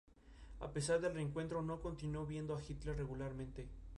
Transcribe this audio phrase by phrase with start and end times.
[0.61, 3.67] A pesar del reencuentro no continuó viendo a Hitler regularmente.